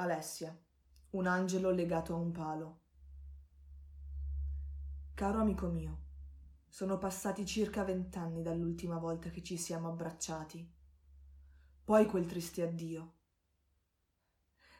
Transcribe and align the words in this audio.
Alessia, 0.00 0.58
un 1.10 1.26
angelo 1.26 1.70
legato 1.70 2.14
a 2.14 2.16
un 2.16 2.32
palo. 2.32 2.80
Caro 5.12 5.40
amico 5.40 5.68
mio, 5.68 6.04
sono 6.66 6.96
passati 6.96 7.44
circa 7.44 7.84
vent'anni 7.84 8.40
dall'ultima 8.40 8.96
volta 8.96 9.28
che 9.28 9.42
ci 9.42 9.58
siamo 9.58 9.88
abbracciati. 9.88 10.66
Poi 11.84 12.06
quel 12.06 12.24
triste 12.24 12.62
addio. 12.62 13.16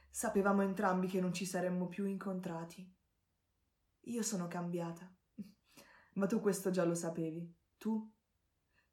Sapevamo 0.09 0.63
entrambi 0.63 1.07
che 1.07 1.21
non 1.21 1.35
ci 1.35 1.45
saremmo 1.45 1.87
più 1.87 2.07
incontrati. 2.07 2.91
Io 4.05 4.23
sono 4.23 4.49
cambiata. 4.49 5.15
Ma 6.15 6.27
tu 6.27 6.41
questo 6.41 6.71
già 6.71 6.85
lo 6.85 6.95
sapevi. 6.95 7.55
Tu? 7.77 8.11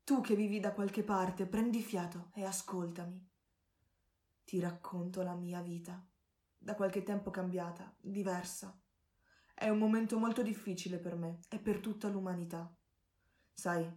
Tu 0.03 0.19
che 0.19 0.35
vivi 0.35 0.59
da 0.59 0.73
qualche 0.73 1.05
parte, 1.05 1.47
prendi 1.47 1.81
fiato 1.81 2.31
e 2.33 2.43
ascoltami. 2.43 3.25
Ti 4.43 4.59
racconto 4.59 5.23
la 5.23 5.33
mia 5.33 5.61
vita. 5.61 6.05
Da 6.67 6.75
qualche 6.75 7.01
tempo 7.01 7.31
cambiata, 7.31 7.95
diversa. 7.97 8.77
È 9.53 9.69
un 9.69 9.77
momento 9.77 10.19
molto 10.19 10.43
difficile 10.43 10.97
per 10.97 11.15
me 11.15 11.39
e 11.47 11.59
per 11.59 11.79
tutta 11.79 12.09
l'umanità. 12.09 12.69
Sai, 13.53 13.89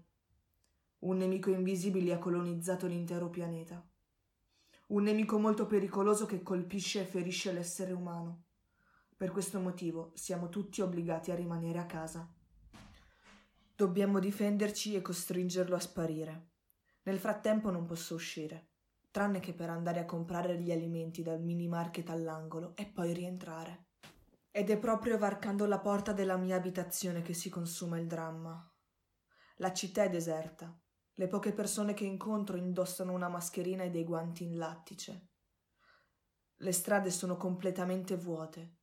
un 1.01 1.17
nemico 1.17 1.51
invisibile 1.51 2.13
ha 2.13 2.21
colonizzato 2.21 2.87
l'intero 2.87 3.29
pianeta. 3.29 3.85
Un 4.87 5.03
nemico 5.03 5.37
molto 5.41 5.67
pericoloso 5.67 6.27
che 6.27 6.45
colpisce 6.45 7.01
e 7.01 7.07
ferisce 7.07 7.51
l'essere 7.51 7.91
umano. 7.91 8.45
Per 9.17 9.33
questo 9.33 9.59
motivo 9.59 10.13
siamo 10.15 10.49
tutti 10.49 10.81
obbligati 10.81 11.33
a 11.33 11.35
rimanere 11.35 11.81
a 11.81 11.87
casa. 11.87 12.33
Dobbiamo 13.75 14.21
difenderci 14.21 14.95
e 14.95 15.03
costringerlo 15.03 15.75
a 15.75 15.81
sparire. 15.81 16.51
Nel 17.03 17.19
frattempo 17.19 17.73
non 17.73 17.85
posso 17.85 18.15
uscire, 18.15 18.70
tranne 19.11 19.41
che 19.41 19.53
per 19.53 19.71
andare 19.71 20.01
a 20.01 20.05
comprare 20.05 20.61
gli 20.61 20.71
alimenti 20.71 21.23
dal 21.23 21.41
mini 21.41 21.69
market 21.69 22.09
all'angolo 22.11 22.75
e 22.77 22.87
poi 22.87 23.13
rientrare. 23.13 23.89
Ed 24.51 24.71
è 24.71 24.79
proprio 24.79 25.19
varcando 25.19 25.67
la 25.67 25.79
porta 25.79 26.13
della 26.13 26.37
mia 26.37 26.57
abitazione 26.57 27.23
che 27.23 27.35
si 27.35 27.49
consuma 27.49 27.99
il 27.99 28.07
dramma. 28.07 28.65
La 29.57 29.73
città 29.73 30.03
è 30.03 30.09
deserta. 30.09 30.77
Le 31.15 31.27
poche 31.27 31.53
persone 31.53 31.93
che 31.93 32.05
incontro 32.05 32.57
indossano 32.57 33.13
una 33.13 33.29
mascherina 33.29 33.83
e 33.83 33.91
dei 33.91 34.05
guanti 34.05 34.45
in 34.45 34.57
lattice. 34.57 35.29
Le 36.57 36.73
strade 36.73 37.11
sono 37.11 37.37
completamente 37.37 38.17
vuote, 38.17 38.79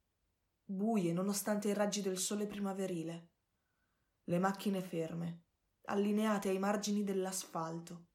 buie 0.64 1.14
nonostante 1.14 1.70
i 1.70 1.74
raggi 1.74 2.02
del 2.02 2.18
sole 2.18 2.46
primaverile. 2.46 3.32
Le 4.26 4.40
macchine 4.40 4.82
ferme, 4.82 5.46
allineate 5.84 6.50
ai 6.50 6.60
margini 6.60 7.04
dell'asfalto. 7.04 8.08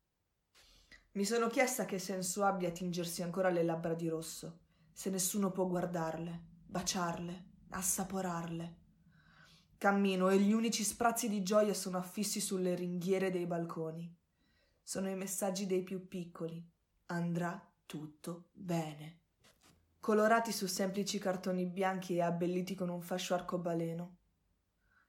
Mi 1.14 1.26
sono 1.26 1.48
chiesta 1.48 1.84
che 1.84 1.98
senso 1.98 2.42
abbia 2.42 2.70
tingersi 2.70 3.22
ancora 3.22 3.50
le 3.50 3.62
labbra 3.62 3.92
di 3.92 4.08
rosso, 4.08 4.60
se 4.92 5.10
nessuno 5.10 5.50
può 5.50 5.66
guardarle, 5.66 6.40
baciarle, 6.64 7.44
assaporarle. 7.68 8.76
Cammino 9.76 10.30
e 10.30 10.38
gli 10.38 10.52
unici 10.52 10.82
sprazzi 10.82 11.28
di 11.28 11.42
gioia 11.42 11.74
sono 11.74 11.98
affissi 11.98 12.40
sulle 12.40 12.74
ringhiere 12.74 13.30
dei 13.30 13.44
balconi. 13.44 14.10
Sono 14.82 15.10
i 15.10 15.14
messaggi 15.14 15.66
dei 15.66 15.82
più 15.82 16.08
piccoli. 16.08 16.66
Andrà 17.06 17.62
tutto 17.84 18.48
bene. 18.52 19.20
Colorati 20.00 20.50
su 20.50 20.66
semplici 20.66 21.18
cartoni 21.18 21.66
bianchi 21.66 22.16
e 22.16 22.22
abbelliti 22.22 22.74
con 22.74 22.88
un 22.88 23.02
fascio 23.02 23.34
arcobaleno. 23.34 24.16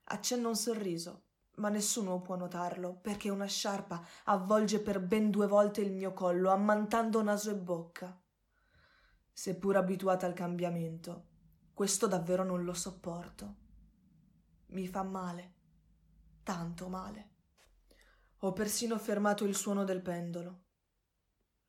Accenno 0.04 0.48
un 0.48 0.56
sorriso, 0.56 1.23
ma 1.56 1.68
nessuno 1.68 2.20
può 2.20 2.36
notarlo 2.36 2.98
perché 3.00 3.28
una 3.28 3.46
sciarpa 3.46 4.04
avvolge 4.24 4.80
per 4.80 5.00
ben 5.00 5.30
due 5.30 5.46
volte 5.46 5.80
il 5.80 5.92
mio 5.92 6.12
collo, 6.12 6.50
ammantando 6.50 7.22
naso 7.22 7.50
e 7.50 7.56
bocca. 7.56 8.18
Seppur 9.32 9.76
abituata 9.76 10.26
al 10.26 10.32
cambiamento, 10.32 11.26
questo 11.74 12.06
davvero 12.06 12.44
non 12.44 12.64
lo 12.64 12.72
sopporto. 12.72 13.56
Mi 14.66 14.86
fa 14.86 15.02
male, 15.02 15.54
tanto 16.42 16.88
male. 16.88 17.30
Ho 18.38 18.52
persino 18.52 18.98
fermato 18.98 19.44
il 19.44 19.54
suono 19.54 19.84
del 19.84 20.02
pendolo. 20.02 20.62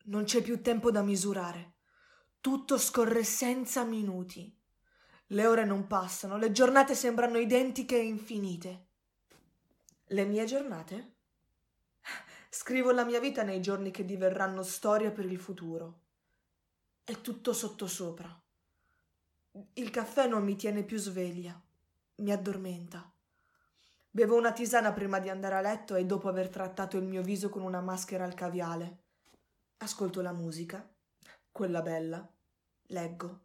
Non 0.04 0.24
c'è 0.24 0.42
più 0.42 0.60
tempo 0.60 0.90
da 0.90 1.02
misurare. 1.02 1.74
Tutto 2.40 2.78
scorre 2.78 3.24
senza 3.24 3.82
minuti. 3.84 4.56
Le 5.30 5.46
ore 5.46 5.64
non 5.64 5.88
passano, 5.88 6.36
le 6.36 6.52
giornate 6.52 6.94
sembrano 6.94 7.38
identiche 7.38 7.98
e 7.98 8.04
infinite. 8.04 8.85
Le 10.08 10.24
mie 10.24 10.44
giornate? 10.44 11.14
Scrivo 12.50 12.92
la 12.92 13.04
mia 13.04 13.20
vita 13.20 13.42
nei 13.42 13.60
giorni 13.60 13.90
che 13.90 14.04
diverranno 14.04 14.62
storia 14.62 15.10
per 15.10 15.24
il 15.24 15.38
futuro. 15.38 16.00
È 17.04 17.20
tutto 17.20 17.52
sottosopra. 17.52 18.42
Il 19.74 19.90
caffè 19.90 20.26
non 20.26 20.44
mi 20.44 20.56
tiene 20.56 20.84
più 20.84 20.98
sveglia 20.98 21.60
mi 22.16 22.32
addormenta. 22.32 23.12
Bevo 24.10 24.36
una 24.36 24.52
tisana 24.52 24.92
prima 24.92 25.18
di 25.18 25.28
andare 25.28 25.56
a 25.56 25.60
letto 25.60 25.96
e 25.96 26.06
dopo 26.06 26.28
aver 26.28 26.48
trattato 26.48 26.96
il 26.96 27.04
mio 27.04 27.22
viso 27.22 27.50
con 27.50 27.62
una 27.62 27.80
maschera 27.80 28.24
al 28.24 28.34
caviale. 28.34 29.02
Ascolto 29.78 30.22
la 30.22 30.32
musica, 30.32 30.88
quella 31.52 31.82
bella, 31.82 32.26
leggo, 32.86 33.44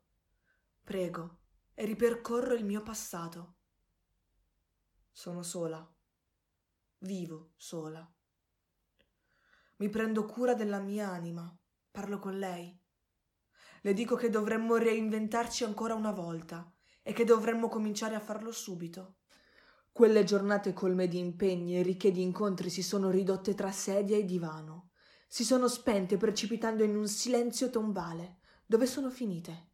prego 0.83 1.39
e 1.73 1.85
ripercorro 1.85 2.53
il 2.53 2.63
mio 2.63 2.81
passato. 2.81 3.55
Sono 5.11 5.43
sola, 5.43 5.85
vivo 7.01 7.53
sola. 7.55 8.07
Mi 9.77 9.89
prendo 9.89 10.25
cura 10.25 10.53
della 10.53 10.79
mia 10.79 11.09
anima, 11.09 11.55
parlo 11.89 12.19
con 12.19 12.37
lei. 12.37 12.77
Le 13.81 13.93
dico 13.93 14.15
che 14.15 14.29
dovremmo 14.29 14.75
reinventarci 14.75 15.63
ancora 15.63 15.95
una 15.95 16.11
volta 16.11 16.71
e 17.01 17.13
che 17.13 17.23
dovremmo 17.23 17.67
cominciare 17.67 18.13
a 18.13 18.19
farlo 18.19 18.51
subito. 18.51 19.17
Quelle 19.91 20.23
giornate 20.23 20.73
colme 20.73 21.07
di 21.07 21.17
impegni 21.17 21.77
e 21.77 21.81
ricche 21.81 22.11
di 22.11 22.21
incontri 22.21 22.69
si 22.69 22.83
sono 22.83 23.09
ridotte 23.09 23.55
tra 23.55 23.71
sedia 23.71 24.15
e 24.15 24.23
divano, 24.23 24.91
si 25.27 25.43
sono 25.43 25.67
spente 25.67 26.17
precipitando 26.17 26.83
in 26.83 26.95
un 26.95 27.07
silenzio 27.07 27.69
tombale. 27.69 28.39
Dove 28.65 28.85
sono 28.85 29.09
finite? 29.09 29.69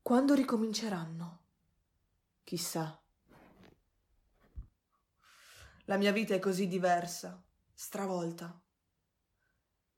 Quando 0.00 0.34
ricominceranno? 0.34 1.44
Chissà. 2.44 3.00
La 5.88 5.96
mia 5.96 6.10
vita 6.10 6.34
è 6.34 6.40
così 6.40 6.66
diversa, 6.66 7.40
stravolta. 7.72 8.60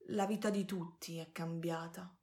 La 0.09 0.27
vita 0.27 0.51
di 0.51 0.67
tutti 0.67 1.17
è 1.17 1.33
cambiata. 1.33 2.15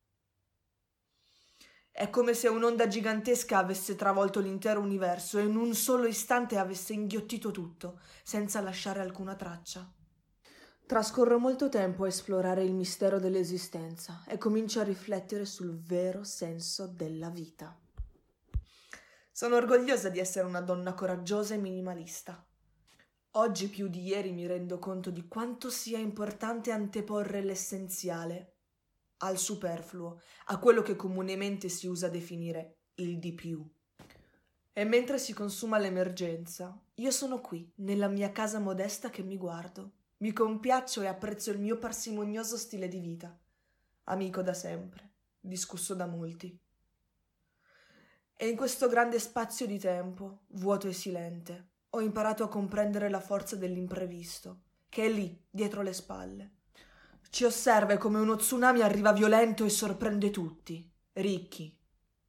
È 1.89 2.09
come 2.11 2.35
se 2.35 2.47
un'onda 2.47 2.85
gigantesca 2.85 3.57
avesse 3.57 3.95
travolto 3.95 4.39
l'intero 4.39 4.81
universo 4.81 5.39
e 5.39 5.45
in 5.45 5.55
un 5.55 5.73
solo 5.73 6.05
istante 6.05 6.59
avesse 6.59 6.93
inghiottito 6.93 7.49
tutto, 7.49 7.99
senza 8.21 8.61
lasciare 8.61 8.99
alcuna 8.99 9.35
traccia. 9.35 9.91
Trascorro 10.85 11.39
molto 11.39 11.67
tempo 11.67 12.03
a 12.03 12.07
esplorare 12.07 12.63
il 12.63 12.75
mistero 12.75 13.17
dell'esistenza 13.17 14.23
e 14.27 14.37
comincio 14.37 14.79
a 14.79 14.83
riflettere 14.83 15.43
sul 15.45 15.75
vero 15.75 16.23
senso 16.23 16.85
della 16.85 17.31
vita. 17.31 17.75
Sono 19.31 19.55
orgogliosa 19.55 20.09
di 20.09 20.19
essere 20.19 20.45
una 20.45 20.61
donna 20.61 20.93
coraggiosa 20.93 21.55
e 21.55 21.57
minimalista. 21.57 22.45
Oggi 23.37 23.67
più 23.67 23.89
di 23.89 24.01
ieri 24.01 24.31
mi 24.31 24.47
rendo 24.47 24.79
conto 24.79 25.11
di 25.11 25.27
quanto 25.27 25.69
sia 25.69 25.97
importante 25.97 26.71
anteporre 26.71 27.43
l'essenziale 27.43 28.53
al 29.17 29.37
superfluo, 29.37 30.21
a 30.45 30.57
quello 30.57 30.81
che 30.81 30.95
comunemente 30.95 31.67
si 31.67 31.85
usa 31.85 32.07
definire 32.07 32.77
il 32.95 33.19
di 33.19 33.33
più. 33.33 33.65
E 34.71 34.83
mentre 34.85 35.19
si 35.19 35.33
consuma 35.33 35.77
l'emergenza, 35.77 36.81
io 36.93 37.11
sono 37.11 37.41
qui, 37.41 37.69
nella 37.75 38.07
mia 38.07 38.31
casa 38.31 38.59
modesta 38.59 39.09
che 39.09 39.21
mi 39.21 39.35
guardo. 39.35 39.91
Mi 40.17 40.31
compiaccio 40.31 41.01
e 41.01 41.07
apprezzo 41.07 41.51
il 41.51 41.59
mio 41.59 41.77
parsimonioso 41.77 42.55
stile 42.55 42.87
di 42.87 42.99
vita. 42.99 43.37
Amico 44.05 44.41
da 44.43 44.53
sempre, 44.53 45.11
discusso 45.41 45.93
da 45.93 46.05
molti. 46.05 46.57
E 48.33 48.47
in 48.47 48.55
questo 48.55 48.87
grande 48.87 49.19
spazio 49.19 49.65
di 49.65 49.77
tempo, 49.77 50.43
vuoto 50.51 50.87
e 50.87 50.93
silente, 50.93 51.73
ho 51.95 52.01
imparato 52.01 52.43
a 52.43 52.49
comprendere 52.49 53.09
la 53.09 53.19
forza 53.19 53.55
dell'imprevisto, 53.55 54.61
che 54.89 55.05
è 55.05 55.09
lì, 55.09 55.45
dietro 55.49 55.81
le 55.81 55.93
spalle 55.93 56.55
ci 57.35 57.43
osserva 57.43 57.97
come 57.97 58.19
uno 58.19 58.37
tsunami 58.37 58.79
arriva 58.79 59.11
violento 59.11 59.65
e 59.65 59.69
sorprende 59.69 60.29
tutti, 60.29 60.89
ricchi, 61.15 61.77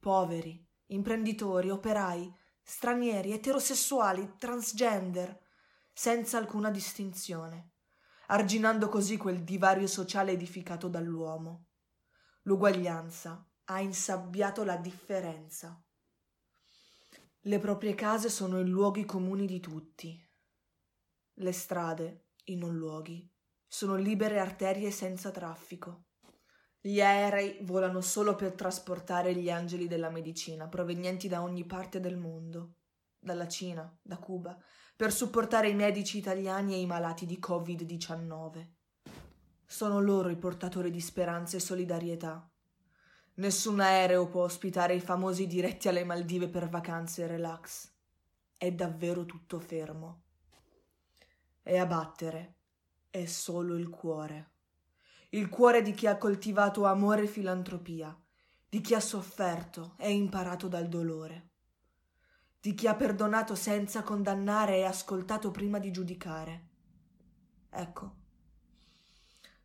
poveri, 0.01 0.61
imprenditori, 0.87 1.71
operai, 1.71 2.35
stranieri, 2.61 3.31
eterosessuali, 3.31 4.35
transgender, 4.37 5.39
senza 5.93 6.39
alcuna 6.39 6.73
distinzione, 6.73 7.75
arginando 8.27 8.89
così 8.89 9.17
quel 9.17 9.45
divario 9.45 9.87
sociale 9.87 10.33
edificato 10.33 10.89
dall'uomo. 10.89 11.67
L'uguaglianza 12.43 13.49
ha 13.67 13.81
insabbiato 13.81 14.65
la 14.65 14.77
differenza. 14.77 15.81
Le 17.47 17.61
proprie 17.61 17.95
case 17.95 18.29
sono 18.29 18.59
i 18.59 18.67
luoghi 18.67 19.05
comuni 19.05 19.47
di 19.47 19.61
tutti, 19.61 20.21
le 21.35 21.53
strade 21.53 22.31
i 22.47 22.57
non 22.57 22.75
luoghi 22.75 23.25
sono 23.69 23.95
libere 23.95 24.41
arterie 24.41 24.91
senza 24.91 25.31
traffico. 25.31 26.07
Gli 26.81 27.01
aerei 27.01 27.59
volano 27.63 28.01
solo 28.01 28.35
per 28.35 28.55
trasportare 28.55 29.33
gli 29.33 29.49
angeli 29.49 29.87
della 29.87 30.11
medicina 30.11 30.67
provenienti 30.67 31.29
da 31.29 31.41
ogni 31.41 31.65
parte 31.65 32.01
del 32.01 32.17
mondo, 32.17 32.79
dalla 33.17 33.47
Cina, 33.47 33.97
da 34.03 34.19
Cuba, 34.19 34.59
per 34.97 35.13
supportare 35.13 35.69
i 35.69 35.75
medici 35.77 36.19
italiani 36.19 36.75
e 36.75 36.81
i 36.81 36.87
malati 36.87 37.27
di 37.27 37.39
Covid-19. 37.41 38.71
Sono 39.65 40.01
loro 40.01 40.31
i 40.31 40.37
portatori 40.37 40.91
di 40.91 41.01
speranza 41.01 41.57
e 41.57 41.61
solidarietà. 41.61 42.51
Nessun 43.37 43.81
aereo 43.81 44.29
può 44.29 44.43
ospitare 44.43 44.95
i 44.95 45.01
famosi 45.01 45.47
diretti 45.47 45.89
alle 45.89 46.05
Maldive 46.05 46.49
per 46.49 46.69
vacanze 46.69 47.23
e 47.23 47.27
relax. 47.27 47.91
È 48.57 48.71
davvero 48.73 49.25
tutto 49.25 49.59
fermo. 49.59 50.23
E 51.63 51.79
a 51.79 51.87
battere 51.87 52.55
è 53.11 53.25
solo 53.27 53.77
il 53.77 53.89
cuore. 53.89 54.51
Il 55.31 55.49
cuore 55.49 55.83
di 55.83 55.93
chi 55.93 56.07
ha 56.07 56.17
coltivato 56.17 56.85
amore 56.85 57.23
e 57.23 57.27
filantropia, 57.27 58.17
di 58.69 58.81
chi 58.81 58.95
ha 58.95 59.01
sofferto 59.01 59.95
e 59.99 60.13
imparato 60.13 60.69
dal 60.69 60.89
dolore 60.89 61.51
di 62.67 62.75
chi 62.75 62.89
ha 62.89 62.97
perdonato 62.97 63.55
senza 63.55 64.03
condannare 64.03 64.79
e 64.79 64.83
ascoltato 64.83 65.53
prima 65.53 65.79
di 65.79 65.93
giudicare. 65.93 66.67
Ecco, 67.71 68.15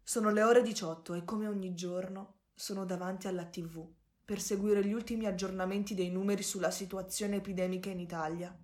sono 0.03 0.29
le 0.29 0.43
ore 0.43 0.61
18 0.61 1.15
e 1.15 1.25
come 1.25 1.47
ogni 1.47 1.73
giorno 1.73 2.40
sono 2.61 2.85
davanti 2.85 3.27
alla 3.27 3.45
tv 3.45 3.91
per 4.23 4.39
seguire 4.39 4.85
gli 4.85 4.93
ultimi 4.93 5.25
aggiornamenti 5.25 5.95
dei 5.95 6.11
numeri 6.11 6.43
sulla 6.43 6.69
situazione 6.69 7.37
epidemica 7.37 7.89
in 7.89 7.99
Italia. 7.99 8.55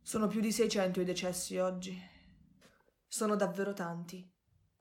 Sono 0.00 0.28
più 0.28 0.40
di 0.40 0.52
600 0.52 1.00
i 1.00 1.04
decessi 1.04 1.58
oggi. 1.58 2.00
Sono 3.08 3.34
davvero 3.34 3.72
tanti. 3.72 4.24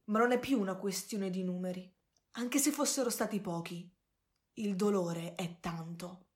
Ma 0.06 0.20
non 0.20 0.34
è 0.34 0.40
più 0.40 0.60
una 0.60 0.76
questione 0.76 1.32
di 1.32 1.44
numeri. 1.44 1.92
Anche 2.34 2.60
se 2.60 2.70
fossero 2.70 3.10
stati 3.10 3.42
pochi, 3.42 3.92
il 4.54 4.76
dolore 4.76 5.34
è 5.34 5.60
tanto. 5.60 6.28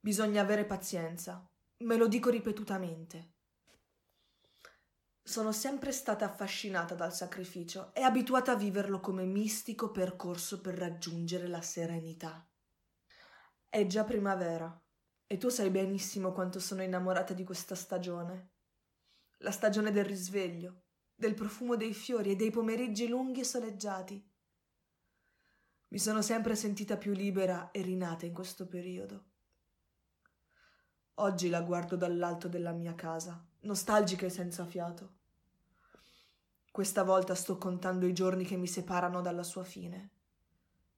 Bisogna 0.00 0.40
avere 0.40 0.64
pazienza. 0.64 1.46
Me 1.80 1.96
lo 1.96 2.08
dico 2.08 2.30
ripetutamente. 2.30 3.34
Sono 5.28 5.50
sempre 5.50 5.90
stata 5.90 6.24
affascinata 6.24 6.94
dal 6.94 7.12
sacrificio 7.12 7.92
e 7.94 8.02
abituata 8.02 8.52
a 8.52 8.56
viverlo 8.56 9.00
come 9.00 9.24
mistico 9.24 9.90
percorso 9.90 10.60
per 10.60 10.76
raggiungere 10.76 11.48
la 11.48 11.60
serenità. 11.62 12.48
È 13.68 13.84
già 13.86 14.04
primavera 14.04 14.80
e 15.26 15.36
tu 15.36 15.48
sai 15.48 15.70
benissimo 15.70 16.30
quanto 16.30 16.60
sono 16.60 16.84
innamorata 16.84 17.34
di 17.34 17.42
questa 17.42 17.74
stagione. 17.74 18.52
La 19.38 19.50
stagione 19.50 19.90
del 19.90 20.04
risveglio, 20.04 20.84
del 21.12 21.34
profumo 21.34 21.74
dei 21.74 21.92
fiori 21.92 22.30
e 22.30 22.36
dei 22.36 22.52
pomeriggi 22.52 23.08
lunghi 23.08 23.40
e 23.40 23.44
soleggiati. 23.44 24.32
Mi 25.88 25.98
sono 25.98 26.22
sempre 26.22 26.54
sentita 26.54 26.96
più 26.96 27.12
libera 27.12 27.72
e 27.72 27.82
rinata 27.82 28.26
in 28.26 28.32
questo 28.32 28.68
periodo. 28.68 29.30
Oggi 31.14 31.48
la 31.48 31.62
guardo 31.62 31.96
dall'alto 31.96 32.46
della 32.46 32.72
mia 32.72 32.94
casa, 32.94 33.44
nostalgica 33.62 34.26
e 34.26 34.30
senza 34.30 34.64
fiato. 34.64 35.15
Questa 36.76 37.04
volta 37.04 37.34
sto 37.34 37.56
contando 37.56 38.04
i 38.04 38.12
giorni 38.12 38.44
che 38.44 38.58
mi 38.58 38.66
separano 38.66 39.22
dalla 39.22 39.44
sua 39.44 39.64
fine, 39.64 40.10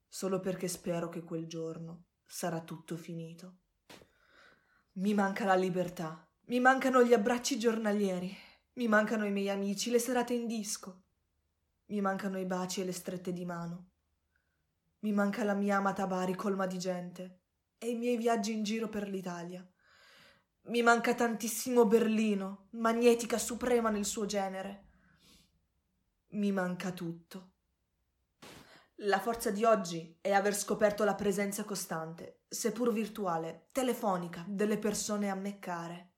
solo 0.09 0.41
perché 0.41 0.67
spero 0.67 1.09
che 1.09 1.23
quel 1.23 1.47
giorno 1.47 2.07
sarà 2.27 2.63
tutto 2.63 2.97
finito. 2.97 3.59
Mi 4.95 5.15
manca 5.15 5.45
la 5.45 5.55
libertà, 5.55 6.29
mi 6.47 6.59
mancano 6.59 7.05
gli 7.05 7.13
abbracci 7.13 7.61
giornalieri, 7.61 8.37
mi 8.73 8.89
mancano 8.89 9.25
i 9.25 9.31
miei 9.31 9.51
amici, 9.51 9.93
le 9.93 10.01
serate 10.01 10.35
in 10.35 10.49
disco, 10.49 11.03
mi 11.87 12.01
mancano 12.01 12.41
i 12.41 12.45
baci 12.45 12.81
e 12.81 12.85
le 12.85 12.93
strette 12.93 13.33
di 13.33 13.45
mano, 13.45 13.91
mi 15.03 15.13
manca 15.13 15.45
la 15.45 15.55
mia 15.55 15.77
amata 15.77 16.09
Bari 16.09 16.35
colma 16.35 16.67
di 16.67 16.79
gente 16.81 17.43
e 17.79 17.91
i 17.91 17.95
miei 17.95 18.17
viaggi 18.17 18.53
in 18.53 18.65
giro 18.65 18.89
per 18.89 19.09
l'Italia. 19.09 19.65
Mi 20.63 20.83
manca 20.83 21.15
tantissimo 21.15 21.87
Berlino, 21.87 22.67
magnetica 22.71 23.39
suprema 23.39 23.91
nel 23.91 24.05
suo 24.05 24.27
genere. 24.27 24.87
Mi 26.31 26.53
manca 26.53 26.93
tutto. 26.93 27.53
La 29.03 29.21
forza 29.21 29.51
di 29.51 29.65
oggi 29.65 30.19
è 30.21 30.33
aver 30.33 30.55
scoperto 30.55 31.05
la 31.05 31.15
presenza 31.15 31.65
costante, 31.65 32.43
seppur 32.49 32.93
virtuale, 32.93 33.69
telefonica, 33.73 34.45
delle 34.47 34.79
persone 34.79 35.31
a 35.31 35.35
me 35.35 35.59
care. 35.59 36.15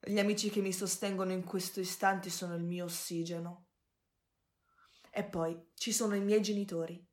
Gli 0.00 0.18
amici 0.18 0.50
che 0.50 0.60
mi 0.60 0.72
sostengono 0.72 1.32
in 1.32 1.44
questo 1.44 1.80
istante 1.80 2.30
sono 2.30 2.54
il 2.54 2.64
mio 2.64 2.84
ossigeno. 2.84 3.66
E 5.10 5.24
poi 5.24 5.70
ci 5.74 5.92
sono 5.92 6.14
i 6.14 6.20
miei 6.20 6.42
genitori, 6.42 7.04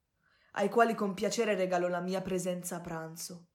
ai 0.54 0.70
quali 0.70 0.96
con 0.96 1.14
piacere 1.14 1.56
regalo 1.56 1.88
la 1.88 2.02
mia 2.02 2.22
presenza 2.22 2.78
a 2.78 2.82
pranzo 2.82 3.50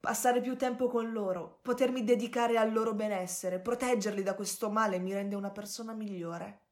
Passare 0.00 0.40
più 0.40 0.56
tempo 0.56 0.88
con 0.88 1.12
loro, 1.12 1.58
potermi 1.60 2.04
dedicare 2.04 2.56
al 2.56 2.72
loro 2.72 2.94
benessere, 2.94 3.60
proteggerli 3.60 4.22
da 4.22 4.34
questo 4.34 4.70
male 4.70 4.98
mi 4.98 5.12
rende 5.12 5.36
una 5.36 5.50
persona 5.50 5.92
migliore. 5.92 6.68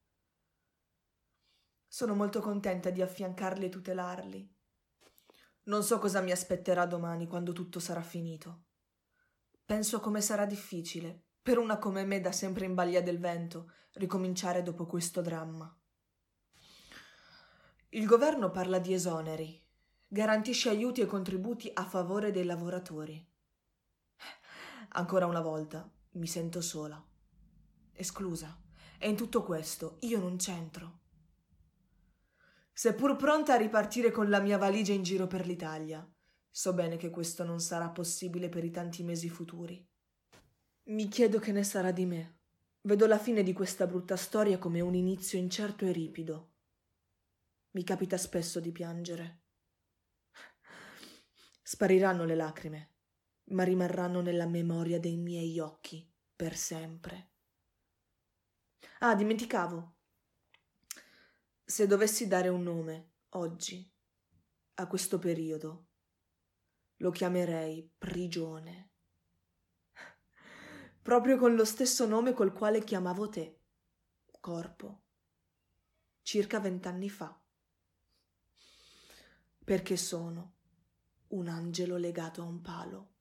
Sono 1.89 2.15
molto 2.15 2.41
contenta 2.41 2.91
di 2.91 3.01
affiancarli 3.01 3.65
e 3.65 3.69
tutelarli. 3.71 4.57
Non 5.65 5.83
so 5.83 5.99
cosa 5.99 6.21
mi 6.21 6.31
aspetterà 6.31 6.85
domani 6.87 7.27
quando 7.27 7.53
tutto 7.53 7.81
sarà 7.81 8.03
finito. 8.03 8.67
Penso 9.65 9.99
come 9.99 10.21
sarà 10.21 10.45
difficile, 10.45 11.25
per 11.43 11.59
una 11.59 11.79
come 11.79 12.05
me 12.05 12.21
da 12.21 12.31
sempre 12.31 12.67
in 12.67 12.75
balia 12.75 13.03
del 13.03 13.19
vento, 13.19 13.73
ricominciare 13.95 14.63
dopo 14.63 14.87
questo 14.87 15.23
dramma. 15.23 15.75
Il 17.91 18.07
governo 18.07 18.51
parla 18.51 18.79
di 18.79 18.93
esoneri, 18.93 19.63
garantisce 20.07 20.69
aiuti 20.69 21.01
e 21.01 21.07
contributi 21.07 21.71
a 21.73 21.85
favore 21.87 22.31
dei 22.31 22.45
lavoratori. 22.45 23.27
Ancora 24.91 25.27
una 25.27 25.41
volta 25.41 25.91
mi 26.13 26.27
sento 26.27 26.61
sola, 26.61 27.03
esclusa, 27.93 28.59
e 28.99 29.09
in 29.09 29.17
tutto 29.17 29.43
questo 29.43 29.97
io 30.01 30.19
non 30.19 30.37
c'entro. 30.37 31.01
Seppur 32.79 33.17
pronta 33.17 33.55
a 33.55 33.57
ripartire 33.57 34.13
con 34.13 34.29
la 34.29 34.39
mia 34.39 34.57
valigia 34.57 34.93
in 34.93 35.03
giro 35.03 35.27
per 35.27 35.45
l'Italia, 35.45 36.09
so 36.49 36.75
bene 36.75 36.97
che 36.97 37.11
questo 37.11 37.43
non 37.43 37.59
sarà 37.59 37.91
possibile 37.91 38.49
per 38.49 38.63
i 38.63 38.71
tanti 38.71 39.03
mesi 39.03 39.29
futuri. 39.29 39.85
Mi 40.91 41.09
chiedo 41.09 41.41
che 41.41 41.51
ne 41.51 41.65
sarà 41.65 41.91
di 41.91 42.07
me. 42.07 42.39
Vedo 42.83 43.09
la 43.09 43.19
fine 43.19 43.43
di 43.43 43.53
questa 43.53 43.89
brutta 43.89 44.15
storia 44.15 44.59
come 44.59 44.81
un 44.81 44.95
inizio 44.95 45.41
incerto 45.41 45.87
e 45.87 45.91
ripido. 45.91 46.53
Mi 47.73 47.83
capita 47.83 48.17
spesso 48.17 48.61
di 48.61 48.71
piangere. 48.71 49.41
Spariranno 51.61 52.25
le 52.25 52.37
lacrime, 52.37 52.91
ma 53.47 53.65
rimarranno 53.65 54.21
nella 54.21 54.47
memoria 54.47 55.01
dei 55.01 55.17
miei 55.17 55.59
occhi 55.59 56.09
per 56.37 56.55
sempre. 56.55 57.33
Ah, 59.01 59.17
dimenticavo. 59.17 59.98
Se 61.71 61.87
dovessi 61.87 62.27
dare 62.27 62.49
un 62.49 62.63
nome, 62.63 63.11
oggi, 63.33 63.87
a 64.77 64.87
questo 64.87 65.19
periodo, 65.19 65.89
lo 66.97 67.11
chiamerei 67.11 67.93
prigione. 67.99 68.93
Proprio 71.03 71.37
con 71.37 71.55
lo 71.55 71.67
stesso 71.67 72.07
nome 72.07 72.33
col 72.33 72.55
quale 72.55 72.83
chiamavo 72.83 73.29
te, 73.29 73.61
corpo, 74.41 75.03
circa 76.23 76.59
vent'anni 76.59 77.11
fa. 77.11 77.39
Perché 79.63 79.99
sono 79.99 80.55
un 81.29 81.49
angelo 81.49 81.99
legato 81.99 82.41
a 82.41 82.47
un 82.47 82.63
palo. 82.63 83.17